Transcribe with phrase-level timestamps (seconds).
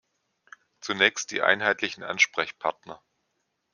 [0.79, 3.03] Zunächst die einheitlichen Ansprechpartner.